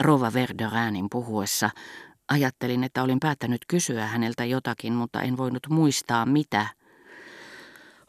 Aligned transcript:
Rova 0.00 0.32
Verderäänin 0.32 1.06
puhuessa 1.10 1.70
ajattelin, 2.28 2.84
että 2.84 3.02
olin 3.02 3.20
päättänyt 3.20 3.60
kysyä 3.68 4.06
häneltä 4.06 4.44
jotakin, 4.44 4.92
mutta 4.92 5.22
en 5.22 5.36
voinut 5.36 5.66
muistaa 5.68 6.26
mitä. 6.26 6.66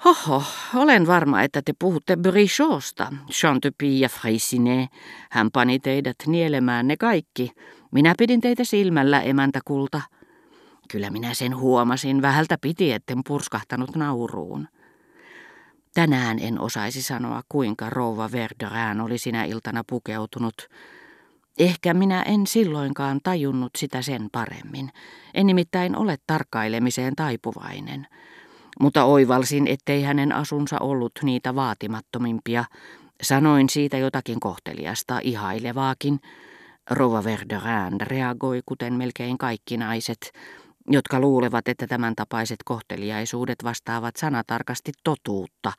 Hoho, 0.06 0.44
olen 0.76 1.08
varma, 1.08 1.42
että 1.42 1.62
te 1.62 1.74
puhutte 1.80 2.16
Brichotsta, 2.16 3.14
Chantepie 3.32 4.00
ja 4.00 4.10
Freycinet. 4.10 4.90
Hän 5.32 5.52
pani 5.52 5.80
teidät 5.80 6.16
nielemään 6.28 6.88
ne 6.88 6.98
kaikki. 6.98 7.52
Minä 7.92 8.14
pidin 8.18 8.42
teitä 8.42 8.64
silmällä, 8.64 9.22
emäntäkulta. 9.22 10.02
Kyllä 10.92 11.10
minä 11.10 11.34
sen 11.34 11.58
huomasin, 11.58 12.22
vähältä 12.22 12.58
piti, 12.62 12.92
etten 12.92 13.22
purskahtanut 13.28 13.96
nauruun. 13.96 14.68
Tänään 15.94 16.40
en 16.40 16.60
osaisi 16.60 17.02
sanoa, 17.02 17.42
kuinka 17.50 17.90
rouva 17.90 18.32
Verderään 18.32 19.02
oli 19.02 19.18
sinä 19.18 19.44
iltana 19.44 19.84
pukeutunut. 19.90 20.70
Ehkä 21.60 21.94
minä 21.94 22.22
en 22.22 22.48
silloinkaan 22.48 23.20
tajunnut 23.24 23.72
sitä 23.78 24.02
sen 24.02 24.30
paremmin. 24.32 24.90
En 25.34 25.48
nimittäin 25.48 25.96
ole 25.96 26.18
tarkkailemiseen 26.28 27.16
taipuvainen. 27.16 28.08
Mutta 28.80 29.04
oivalsin, 29.04 29.68
ettei 29.68 30.04
hänen 30.04 30.32
asunsa 30.32 30.78
ollut 30.80 31.12
niitä 31.24 31.56
vaatimattomimpia. 31.56 32.66
Sanoin 33.22 33.70
siitä 33.70 33.98
jotakin 33.98 34.40
kohteliasta, 34.40 35.20
ihailevaakin. 35.24 36.20
Rova 36.90 37.24
Verderään 37.24 38.02
reagoi, 38.02 38.62
kuten 38.66 38.94
melkein 38.94 39.38
kaikki 39.38 39.78
naiset, 39.78 40.32
jotka 40.90 41.20
luulevat, 41.20 41.68
että 41.68 41.88
tämän 41.88 42.16
tapaiset 42.16 42.58
kohteliaisuudet 42.66 43.64
vastaavat 43.64 44.16
sanatarkasti 44.16 44.92
totuutta, 45.04 45.72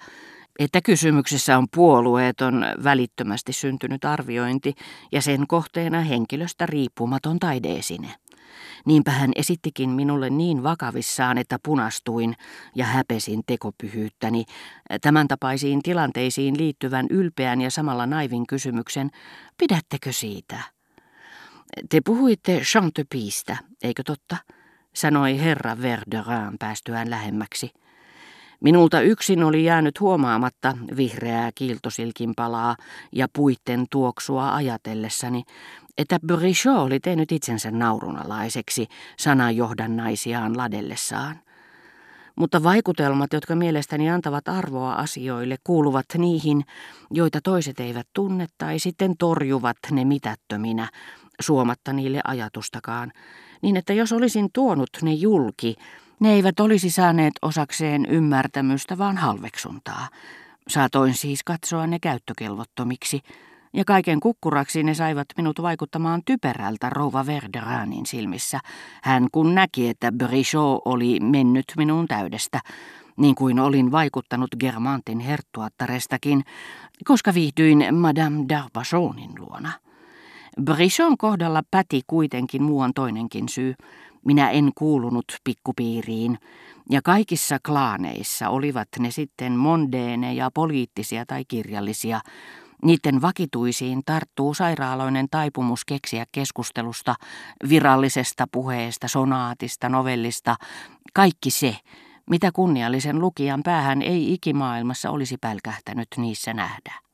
että 0.60 0.80
kysymyksessä 0.84 1.59
on 1.59 1.66
puolueeton, 1.74 2.64
välittömästi 2.84 3.52
syntynyt 3.52 4.05
arviointi 4.05 4.74
ja 5.12 5.23
sen 5.23 5.46
kohteena 5.46 6.01
henkilöstä 6.01 6.66
riippumaton 6.66 7.38
taideesine. 7.38 8.09
Niinpä 8.87 9.10
hän 9.10 9.30
esittikin 9.37 9.91
minulle 9.91 10.30
niin 10.30 10.62
vakavissaan, 10.62 11.38
että 11.38 11.59
punastuin 11.65 12.34
ja 12.74 12.84
häpesin 12.84 13.43
tekopyhyyttäni 13.46 14.45
tämän 15.01 15.29
tapaisiin 15.29 15.82
tilanteisiin 15.82 16.59
liittyvän 16.59 17.06
ylpeän 17.10 17.60
ja 17.60 17.71
samalla 17.71 18.06
naivin 18.06 18.46
kysymyksen, 18.46 19.10
pidättekö 19.59 20.12
siitä? 20.12 20.60
Te 21.88 22.01
puhuitte 22.04 22.60
Chantepistä, 22.60 23.56
eikö 23.82 24.02
totta? 24.06 24.37
sanoi 24.95 25.40
herra 25.40 25.82
Verderään 25.82 26.56
päästyään 26.59 27.10
lähemmäksi. 27.10 27.71
Minulta 28.60 29.00
yksin 29.00 29.44
oli 29.44 29.64
jäänyt 29.64 30.00
huomaamatta 30.00 30.76
vihreää 30.96 31.50
kiiltosilkin 31.54 32.34
palaa 32.36 32.76
ja 33.12 33.28
puitten 33.32 33.86
tuoksua 33.90 34.54
ajatellessani, 34.54 35.42
että 35.98 36.18
Brichot 36.26 36.76
oli 36.78 37.00
tehnyt 37.00 37.32
itsensä 37.32 37.70
naurunalaiseksi 37.70 38.86
sanajohdannaisiaan 39.18 40.56
ladellessaan. 40.56 41.40
Mutta 42.36 42.62
vaikutelmat, 42.62 43.32
jotka 43.32 43.54
mielestäni 43.54 44.10
antavat 44.10 44.48
arvoa 44.48 44.92
asioille, 44.92 45.56
kuuluvat 45.64 46.06
niihin, 46.18 46.64
joita 47.10 47.40
toiset 47.40 47.80
eivät 47.80 48.06
tunne 48.14 48.46
tai 48.58 48.78
sitten 48.78 49.16
torjuvat 49.16 49.76
ne 49.90 50.04
mitättöminä, 50.04 50.88
suomatta 51.40 51.92
niille 51.92 52.20
ajatustakaan, 52.24 53.12
niin 53.62 53.76
että 53.76 53.92
jos 53.92 54.12
olisin 54.12 54.48
tuonut 54.52 54.90
ne 55.02 55.12
julki, 55.12 55.76
ne 56.21 56.32
eivät 56.32 56.60
olisi 56.60 56.90
saaneet 56.90 57.35
osakseen 57.43 58.07
ymmärtämystä, 58.07 58.99
vaan 58.99 59.16
halveksuntaa. 59.16 60.09
Saatoin 60.68 61.15
siis 61.15 61.43
katsoa 61.45 61.87
ne 61.87 61.99
käyttökelvottomiksi, 61.99 63.21
ja 63.73 63.85
kaiken 63.85 64.21
kukkuraksi 64.21 64.82
ne 64.82 64.94
saivat 64.94 65.27
minut 65.37 65.62
vaikuttamaan 65.62 66.22
typerältä 66.25 66.91
rouva 66.91 67.27
Verderanin 67.27 68.06
silmissä. 68.06 68.60
Hän 69.03 69.27
kun 69.32 69.54
näki, 69.54 69.88
että 69.88 70.12
Brichot 70.12 70.82
oli 70.84 71.21
mennyt 71.21 71.65
minun 71.77 72.06
täydestä, 72.09 72.60
niin 73.16 73.34
kuin 73.34 73.59
olin 73.59 73.93
vaikuttanut 73.93 74.50
Germantin 74.61 75.21
herttuattarestakin, 75.21 76.44
koska 77.05 77.34
viihdyin 77.34 77.94
Madame 77.94 78.44
d'Arbachonin 78.53 79.39
luona. 79.39 79.73
Brichon 80.65 81.19
kohdalla 81.19 81.62
päti 81.71 82.00
kuitenkin 82.06 82.62
muuan 82.62 82.93
toinenkin 82.94 83.49
syy. 83.49 83.75
Minä 84.25 84.50
en 84.50 84.71
kuulunut 84.75 85.25
pikkupiiriin, 85.44 86.38
ja 86.91 87.03
kaikissa 87.03 87.59
klaaneissa 87.66 88.49
olivat 88.49 88.88
ne 88.99 89.11
sitten 89.11 89.53
mondeeneja, 89.53 90.50
poliittisia 90.55 91.27
tai 91.27 91.44
kirjallisia. 91.49 92.21
Niiden 92.84 93.22
vakituisiin 93.22 94.03
tarttuu 94.06 94.55
sairaaloinen 94.55 95.27
taipumus 95.31 95.84
keksiä 95.84 96.25
keskustelusta, 96.33 97.15
virallisesta 97.69 98.47
puheesta, 98.53 99.09
sonaatista, 99.09 99.88
novellista, 99.88 100.56
kaikki 101.12 101.50
se, 101.50 101.77
mitä 102.31 102.50
kunniallisen 102.53 103.21
lukijan 103.21 103.62
päähän 103.62 104.03
ei 104.03 104.32
ikimaailmassa 104.32 105.11
olisi 105.11 105.37
pälkähtänyt 105.41 106.09
niissä 106.17 106.55
nähdä. 106.55 107.09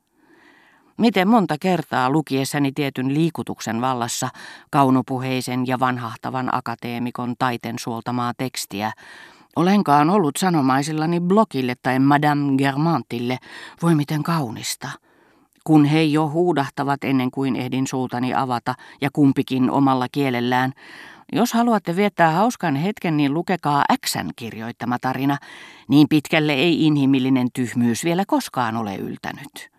Miten 0.98 1.28
monta 1.28 1.56
kertaa 1.60 2.10
lukiessani 2.10 2.72
tietyn 2.72 3.14
liikutuksen 3.14 3.80
vallassa 3.80 4.28
kaunopuheisen 4.70 5.66
ja 5.66 5.80
vanhahtavan 5.80 6.54
akateemikon 6.54 7.34
taiten 7.38 7.78
suoltamaa 7.78 8.32
tekstiä, 8.38 8.92
olenkaan 9.56 10.10
ollut 10.10 10.36
sanomaisillani 10.36 11.20
blogille 11.20 11.74
tai 11.82 11.98
Madame 11.98 12.56
Germantille, 12.58 13.38
voi 13.82 13.94
miten 13.94 14.22
kaunista. 14.22 14.88
Kun 15.64 15.84
he 15.84 16.02
jo 16.02 16.28
huudahtavat 16.28 17.04
ennen 17.04 17.30
kuin 17.30 17.56
ehdin 17.56 17.86
suutani 17.86 18.34
avata 18.34 18.74
ja 19.00 19.10
kumpikin 19.12 19.70
omalla 19.70 20.06
kielellään, 20.12 20.72
jos 21.32 21.52
haluatte 21.52 21.96
viettää 21.96 22.30
hauskan 22.30 22.76
hetken, 22.76 23.16
niin 23.16 23.34
lukekaa 23.34 23.84
Xn 24.06 24.30
kirjoittama 24.36 24.98
tarina. 24.98 25.38
Niin 25.88 26.08
pitkälle 26.08 26.52
ei 26.52 26.86
inhimillinen 26.86 27.48
tyhmyys 27.52 28.04
vielä 28.04 28.24
koskaan 28.26 28.76
ole 28.76 28.96
yltänyt. 28.96 29.75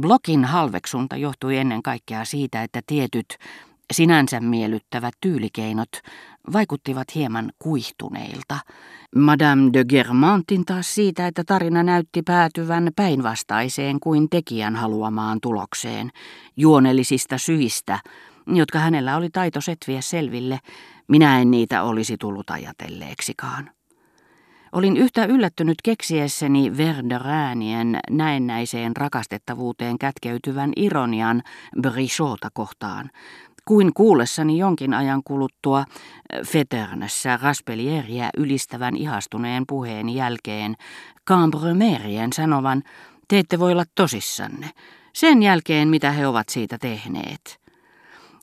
Blokin 0.00 0.44
halveksunta 0.44 1.16
johtui 1.16 1.56
ennen 1.56 1.82
kaikkea 1.82 2.24
siitä, 2.24 2.62
että 2.62 2.80
tietyt 2.86 3.38
sinänsä 3.92 4.40
miellyttävät 4.40 5.14
tyylikeinot 5.20 5.88
vaikuttivat 6.52 7.14
hieman 7.14 7.52
kuihtuneilta. 7.58 8.58
Madame 9.16 9.70
de 9.72 9.84
Germantin 9.84 10.64
taas 10.64 10.94
siitä, 10.94 11.26
että 11.26 11.44
tarina 11.46 11.82
näytti 11.82 12.22
päätyvän 12.22 12.90
päinvastaiseen 12.96 14.00
kuin 14.00 14.28
tekijän 14.30 14.76
haluamaan 14.76 15.38
tulokseen, 15.42 16.10
juonellisista 16.56 17.38
syistä, 17.38 17.98
jotka 18.46 18.78
hänellä 18.78 19.16
oli 19.16 19.30
taito 19.30 19.60
setviä 19.60 20.00
selville, 20.00 20.58
minä 21.08 21.40
en 21.40 21.50
niitä 21.50 21.82
olisi 21.82 22.16
tullut 22.16 22.50
ajatelleeksikaan. 22.50 23.70
Olin 24.74 24.96
yhtä 24.96 25.24
yllättynyt 25.24 25.82
keksiessäni 25.82 26.76
Verderäänien 26.76 27.98
näennäiseen 28.10 28.96
rakastettavuuteen 28.96 29.98
kätkeytyvän 29.98 30.72
ironian 30.76 31.42
Brichota 31.80 32.48
kohtaan, 32.52 33.10
kuin 33.64 33.94
kuullessani 33.94 34.58
jonkin 34.58 34.94
ajan 34.94 35.22
kuluttua 35.24 35.84
Feternessä 36.46 37.38
Raspelieriä 37.42 38.30
ylistävän 38.36 38.96
ihastuneen 38.96 39.64
puheen 39.68 40.08
jälkeen 40.08 40.74
Cambremerien 41.28 42.32
sanovan, 42.32 42.82
te 43.28 43.38
ette 43.38 43.58
voi 43.58 43.72
olla 43.72 43.84
tosissanne, 43.94 44.70
sen 45.12 45.42
jälkeen 45.42 45.88
mitä 45.88 46.10
he 46.12 46.26
ovat 46.26 46.48
siitä 46.48 46.78
tehneet. 46.78 47.60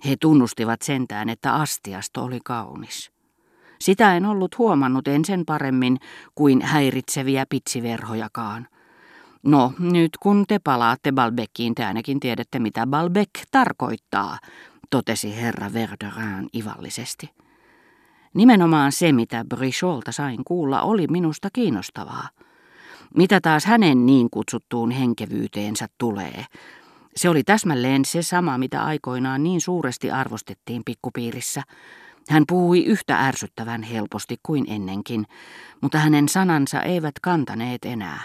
He 0.06 0.16
tunnustivat 0.22 0.82
sentään, 0.82 1.30
että 1.30 1.54
astiasto 1.54 2.24
oli 2.24 2.40
kaunis. 2.44 3.12
Sitä 3.82 4.16
en 4.18 4.26
ollut 4.26 4.58
huomannut 4.58 5.08
en 5.08 5.26
sen 5.26 5.46
paremmin 5.46 5.98
kuin 6.36 6.62
häiritseviä 6.62 7.46
pitsiverhojakaan. 7.50 8.68
No, 9.44 9.74
nyt 9.80 10.12
kun 10.20 10.46
te 10.48 10.60
palaatte 10.60 11.12
Balbeckiin, 11.12 11.76
te 11.76 11.86
ainakin 11.86 12.20
tiedätte, 12.20 12.60
mitä 12.60 12.88
Balbec 12.88 13.30
tarkoittaa, 13.52 14.38
totesi 14.90 15.36
herra 15.36 15.74
Verderään 15.74 16.48
ivallisesti. 16.56 17.30
Nimenomaan 18.34 18.92
se, 18.92 19.12
mitä 19.12 19.46
Bricholta 19.50 20.12
sain 20.12 20.44
kuulla, 20.46 20.82
oli 20.82 21.08
minusta 21.08 21.50
kiinnostavaa. 21.54 22.30
Mitä 23.16 23.42
taas 23.42 23.66
hänen 23.66 24.06
niin 24.06 24.30
kutsuttuun 24.30 24.92
henkevyyteensä 24.92 25.88
tulee, 25.98 26.46
se 27.16 27.30
oli 27.30 27.44
täsmälleen 27.44 28.06
se 28.06 28.22
sama, 28.22 28.58
mitä 28.58 28.84
aikoinaan 28.84 29.44
niin 29.44 29.62
suuresti 29.62 30.12
arvostettiin 30.12 30.82
pikkupiirissä– 30.86 31.64
hän 32.30 32.44
puhui 32.48 32.86
yhtä 32.86 33.28
ärsyttävän 33.28 33.84
helposti 33.84 34.38
kuin 34.44 34.66
ennenkin, 34.68 35.26
mutta 35.82 35.98
hänen 35.98 36.30
sanansa 36.30 36.82
eivät 36.82 37.16
kantaneet 37.22 37.86
enää. 37.86 38.20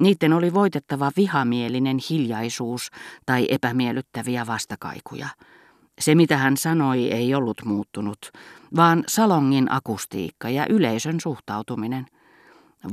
Niiden 0.00 0.32
oli 0.32 0.54
voitettava 0.54 1.10
vihamielinen 1.16 1.98
hiljaisuus 2.10 2.90
tai 3.26 3.46
epämiellyttäviä 3.50 4.46
vastakaikuja. 4.46 5.28
Se, 6.00 6.14
mitä 6.14 6.36
hän 6.36 6.56
sanoi, 6.56 7.12
ei 7.12 7.34
ollut 7.34 7.60
muuttunut, 7.64 8.18
vaan 8.76 9.04
salongin 9.08 9.72
akustiikka 9.72 10.48
ja 10.48 10.66
yleisön 10.68 11.20
suhtautuminen. 11.20 12.06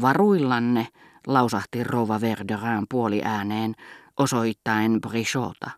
Varuillanne, 0.01 0.87
lausahti 1.27 1.83
rouva 1.83 2.21
Verderään 2.21 2.85
puoli 2.89 3.21
ääneen, 3.23 3.75
osoittaen 4.17 5.01
Brichota. 5.01 5.71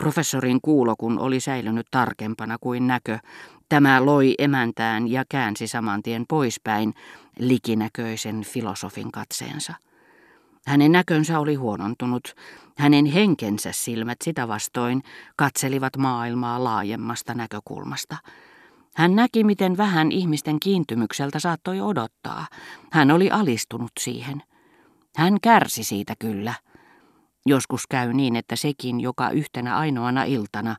Professorin 0.00 0.60
kuulo, 0.62 0.94
kun 0.98 1.18
oli 1.18 1.40
säilynyt 1.40 1.86
tarkempana 1.90 2.56
kuin 2.60 2.86
näkö, 2.86 3.18
tämä 3.68 4.04
loi 4.06 4.34
emäntään 4.38 5.08
ja 5.08 5.24
käänsi 5.28 5.66
saman 5.66 6.02
tien 6.02 6.24
poispäin 6.28 6.94
likinäköisen 7.38 8.44
filosofin 8.44 9.12
katseensa. 9.12 9.74
Hänen 10.66 10.92
näkönsä 10.92 11.38
oli 11.38 11.54
huonontunut, 11.54 12.34
hänen 12.78 13.06
henkensä 13.06 13.72
silmät 13.72 14.18
sitä 14.24 14.48
vastoin 14.48 15.02
katselivat 15.36 15.96
maailmaa 15.96 16.64
laajemmasta 16.64 17.34
näkökulmasta. 17.34 18.16
Hän 18.94 19.16
näki, 19.16 19.44
miten 19.44 19.76
vähän 19.76 20.12
ihmisten 20.12 20.60
kiintymykseltä 20.60 21.38
saattoi 21.38 21.80
odottaa. 21.80 22.46
Hän 22.92 23.10
oli 23.10 23.30
alistunut 23.30 23.92
siihen. 24.00 24.42
Hän 25.16 25.40
kärsi 25.42 25.84
siitä 25.84 26.14
kyllä. 26.18 26.54
Joskus 27.46 27.86
käy 27.86 28.12
niin, 28.12 28.36
että 28.36 28.56
sekin, 28.56 29.00
joka 29.00 29.30
yhtenä 29.30 29.76
ainoana 29.76 30.24
iltana, 30.24 30.76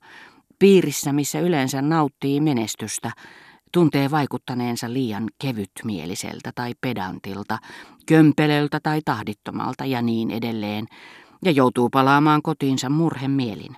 piirissä 0.60 1.14
missä 1.14 1.40
yleensä 1.40 1.82
nauttii 1.82 2.42
menestystä, 2.42 3.12
tuntee 3.72 4.12
vaikuttaneensa 4.12 4.94
liian 4.94 5.24
kevytmieliseltä 5.42 6.52
tai 6.56 6.74
pedantilta, 6.82 7.58
kömpelöltä 8.06 8.80
tai 8.80 9.02
tahdittomalta 9.06 9.86
ja 9.86 10.02
niin 10.02 10.32
edelleen, 10.32 10.86
ja 11.46 11.52
joutuu 11.52 11.90
palaamaan 11.90 12.42
kotiinsa 12.42 12.90
murhemielin. 12.90 13.78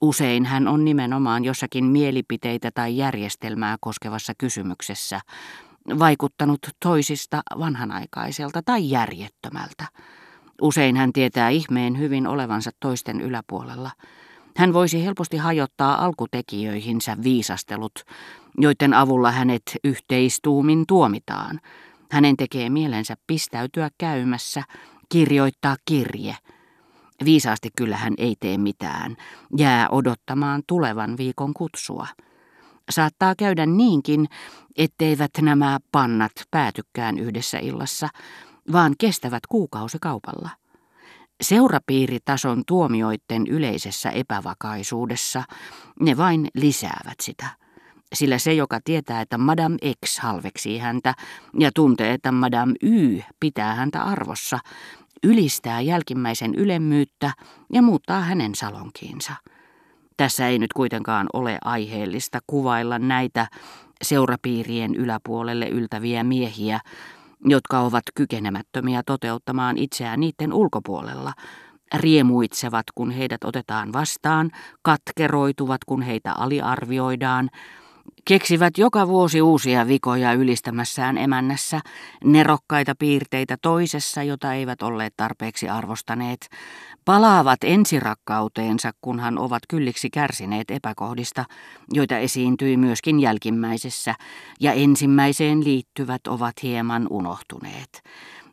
Usein 0.00 0.44
hän 0.44 0.68
on 0.68 0.84
nimenomaan 0.84 1.44
jossakin 1.44 1.84
mielipiteitä 1.84 2.70
tai 2.74 2.96
järjestelmää 2.96 3.76
koskevassa 3.80 4.32
kysymyksessä 4.38 5.20
vaikuttanut 5.98 6.60
toisista 6.84 7.42
vanhanaikaiselta 7.58 8.62
tai 8.64 8.90
järjettömältä. 8.90 9.86
Usein 10.62 10.96
hän 10.96 11.12
tietää 11.12 11.48
ihmeen 11.48 11.98
hyvin 11.98 12.26
olevansa 12.26 12.70
toisten 12.80 13.20
yläpuolella. 13.20 13.90
Hän 14.56 14.72
voisi 14.72 15.04
helposti 15.04 15.36
hajottaa 15.36 16.04
alkutekijöihinsä 16.04 17.16
viisastelut, 17.22 18.04
joiden 18.58 18.94
avulla 18.94 19.30
hänet 19.30 19.62
yhteistuumin 19.84 20.84
tuomitaan. 20.88 21.60
Hänen 22.10 22.36
tekee 22.36 22.70
mielensä 22.70 23.16
pistäytyä 23.26 23.90
käymässä, 23.98 24.62
kirjoittaa 25.08 25.76
kirje. 25.84 26.36
Viisaasti 27.24 27.68
kyllä 27.76 27.96
hän 27.96 28.14
ei 28.18 28.36
tee 28.40 28.58
mitään, 28.58 29.16
jää 29.56 29.88
odottamaan 29.88 30.62
tulevan 30.66 31.16
viikon 31.16 31.54
kutsua. 31.54 32.06
Saattaa 32.90 33.34
käydä 33.34 33.66
niinkin, 33.66 34.26
etteivät 34.76 35.30
nämä 35.40 35.78
pannat 35.92 36.32
päätykään 36.50 37.18
yhdessä 37.18 37.58
illassa, 37.58 38.08
vaan 38.72 38.94
kestävät 38.98 39.46
kuukausikaupalla. 39.48 40.50
Seurapiiritason 41.40 42.62
tuomioiden 42.66 43.46
yleisessä 43.48 44.10
epävakaisuudessa 44.10 45.44
ne 46.00 46.16
vain 46.16 46.48
lisäävät 46.54 47.20
sitä. 47.22 47.46
Sillä 48.14 48.38
se, 48.38 48.54
joka 48.54 48.80
tietää, 48.84 49.20
että 49.20 49.38
Madame 49.38 49.76
X 50.06 50.18
halveksii 50.18 50.78
häntä 50.78 51.14
ja 51.58 51.70
tuntee, 51.74 52.12
että 52.12 52.32
Madame 52.32 52.74
Y 52.82 53.20
pitää 53.40 53.74
häntä 53.74 54.02
arvossa, 54.02 54.58
ylistää 55.22 55.80
jälkimmäisen 55.80 56.54
ylemmyyttä 56.54 57.32
ja 57.72 57.82
muuttaa 57.82 58.20
hänen 58.20 58.54
salonkiinsa. 58.54 59.32
Tässä 60.16 60.48
ei 60.48 60.58
nyt 60.58 60.72
kuitenkaan 60.72 61.26
ole 61.32 61.58
aiheellista 61.64 62.38
kuvailla 62.46 62.98
näitä 62.98 63.46
seurapiirien 64.02 64.94
yläpuolelle 64.94 65.68
yltäviä 65.68 66.24
miehiä, 66.24 66.80
jotka 67.44 67.80
ovat 67.80 68.04
kykenemättömiä 68.14 69.02
toteuttamaan 69.06 69.78
itseään 69.78 70.20
niiden 70.20 70.52
ulkopuolella, 70.52 71.32
riemuitsevat, 71.94 72.86
kun 72.94 73.10
heidät 73.10 73.44
otetaan 73.44 73.92
vastaan, 73.92 74.50
katkeroituvat, 74.82 75.84
kun 75.86 76.02
heitä 76.02 76.32
aliarvioidaan, 76.32 77.50
keksivät 78.24 78.78
joka 78.78 79.08
vuosi 79.08 79.42
uusia 79.42 79.86
vikoja 79.86 80.32
ylistämässään 80.32 81.18
emännässä, 81.18 81.80
nerokkaita 82.24 82.94
piirteitä 82.98 83.56
toisessa, 83.62 84.22
jota 84.22 84.54
eivät 84.54 84.82
olleet 84.82 85.14
tarpeeksi 85.16 85.68
arvostaneet, 85.68 86.48
palaavat 87.04 87.58
ensirakkauteensa, 87.64 88.92
kunhan 89.00 89.38
ovat 89.38 89.62
kylliksi 89.68 90.10
kärsineet 90.10 90.70
epäkohdista, 90.70 91.44
joita 91.92 92.18
esiintyi 92.18 92.76
myöskin 92.76 93.20
jälkimmäisessä, 93.20 94.14
ja 94.60 94.72
ensimmäiseen 94.72 95.64
liittyvät 95.64 96.26
ovat 96.26 96.62
hieman 96.62 97.06
unohtuneet. 97.10 98.02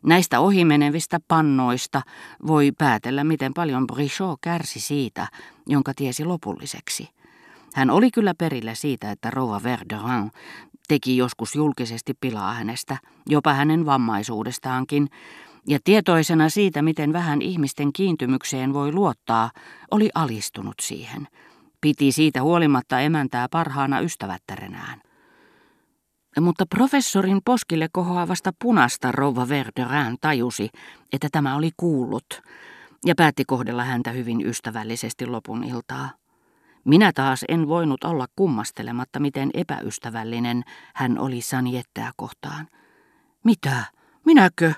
Näistä 0.02 0.40
ohimenevistä 0.40 1.20
pannoista 1.28 2.02
voi 2.46 2.72
päätellä, 2.78 3.24
miten 3.24 3.54
paljon 3.54 3.86
Brichot 3.86 4.38
kärsi 4.40 4.80
siitä, 4.80 5.28
jonka 5.66 5.92
tiesi 5.96 6.24
lopulliseksi. 6.24 7.08
Hän 7.74 7.90
oli 7.90 8.10
kyllä 8.10 8.34
perillä 8.38 8.74
siitä, 8.74 9.10
että 9.10 9.30
rouva 9.30 9.62
Verderin 9.62 10.30
teki 10.88 11.16
joskus 11.16 11.54
julkisesti 11.54 12.14
pilaa 12.20 12.54
hänestä, 12.54 12.96
jopa 13.28 13.54
hänen 13.54 13.86
vammaisuudestaankin, 13.86 15.08
ja 15.68 15.78
tietoisena 15.84 16.48
siitä, 16.48 16.82
miten 16.82 17.12
vähän 17.12 17.42
ihmisten 17.42 17.92
kiintymykseen 17.92 18.74
voi 18.74 18.92
luottaa, 18.92 19.50
oli 19.90 20.10
alistunut 20.14 20.74
siihen. 20.82 21.28
Piti 21.80 22.12
siitä 22.12 22.42
huolimatta 22.42 23.00
emäntää 23.00 23.46
parhaana 23.50 24.00
ystävättärenään. 24.00 25.00
Mutta 26.40 26.66
professorin 26.66 27.40
poskille 27.44 27.88
kohoavasta 27.92 28.52
punasta 28.62 29.12
rouva 29.12 29.48
Verderin 29.48 30.16
tajusi, 30.20 30.68
että 31.12 31.28
tämä 31.32 31.56
oli 31.56 31.70
kuullut, 31.76 32.42
ja 33.04 33.14
päätti 33.14 33.44
kohdella 33.46 33.84
häntä 33.84 34.10
hyvin 34.10 34.46
ystävällisesti 34.46 35.26
lopun 35.26 35.64
iltaa. 35.64 36.23
Minä 36.84 37.12
taas 37.12 37.44
en 37.48 37.68
voinut 37.68 38.04
olla 38.04 38.26
kummastelematta, 38.36 39.20
miten 39.20 39.50
epäystävällinen 39.54 40.62
hän 40.94 41.18
oli 41.18 41.40
Saniettää 41.40 42.10
kohtaan. 42.16 42.68
Mitä? 43.44 43.84
Minäkö? 44.24 44.72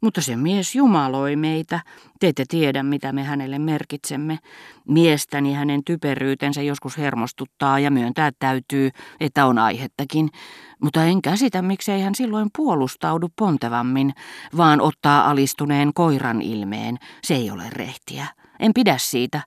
Mutta 0.00 0.20
se 0.20 0.36
mies 0.36 0.74
jumaloi 0.74 1.36
meitä. 1.36 1.80
Te 2.20 2.28
ette 2.28 2.44
tiedä, 2.48 2.82
mitä 2.82 3.12
me 3.12 3.22
hänelle 3.22 3.58
merkitsemme. 3.58 4.38
Miestäni 4.88 5.52
hänen 5.52 5.84
typeryytensä 5.84 6.62
joskus 6.62 6.98
hermostuttaa 6.98 7.78
ja 7.78 7.90
myöntää 7.90 8.30
täytyy, 8.38 8.90
että 9.20 9.46
on 9.46 9.58
aihettakin. 9.58 10.28
Mutta 10.82 11.04
en 11.04 11.22
käsitä, 11.22 11.62
miksei 11.62 12.00
hän 12.00 12.14
silloin 12.14 12.48
puolustaudu 12.56 13.28
pontevammin, 13.38 14.12
vaan 14.56 14.80
ottaa 14.80 15.30
alistuneen 15.30 15.90
koiran 15.94 16.42
ilmeen. 16.42 16.96
Se 17.22 17.34
ei 17.34 17.50
ole 17.50 17.64
rehtiä. 17.70 18.26
En 18.60 18.74
pidä 18.74 18.94
siitä. 18.98 19.42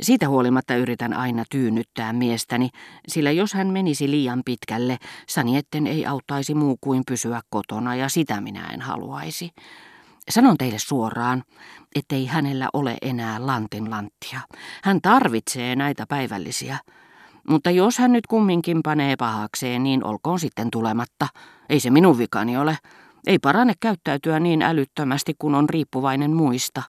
Siitä 0.00 0.28
huolimatta 0.28 0.76
yritän 0.76 1.12
aina 1.12 1.44
tyynnyttää 1.50 2.12
miestäni, 2.12 2.68
sillä 3.08 3.30
jos 3.30 3.54
hän 3.54 3.66
menisi 3.66 4.10
liian 4.10 4.42
pitkälle, 4.44 4.98
Sanietten 5.28 5.86
ei 5.86 6.06
auttaisi 6.06 6.54
muu 6.54 6.78
kuin 6.80 7.02
pysyä 7.06 7.40
kotona 7.50 7.94
ja 7.94 8.08
sitä 8.08 8.40
minä 8.40 8.66
en 8.66 8.80
haluaisi. 8.80 9.50
Sanon 10.30 10.58
teille 10.58 10.78
suoraan, 10.78 11.42
ettei 11.96 12.26
hänellä 12.26 12.68
ole 12.72 12.96
enää 13.02 13.46
lantin 13.46 13.90
lanttia. 13.90 14.40
Hän 14.84 15.00
tarvitsee 15.02 15.76
näitä 15.76 16.06
päivällisiä. 16.08 16.78
Mutta 17.48 17.70
jos 17.70 17.98
hän 17.98 18.12
nyt 18.12 18.26
kumminkin 18.26 18.80
panee 18.84 19.16
pahakseen, 19.16 19.82
niin 19.82 20.04
olkoon 20.04 20.40
sitten 20.40 20.68
tulematta. 20.70 21.28
Ei 21.68 21.80
se 21.80 21.90
minun 21.90 22.18
vikani 22.18 22.56
ole. 22.56 22.78
Ei 23.26 23.38
parane 23.38 23.72
käyttäytyä 23.80 24.40
niin 24.40 24.62
älyttömästi, 24.62 25.34
kun 25.38 25.54
on 25.54 25.68
riippuvainen 25.68 26.30
muista. 26.36 26.82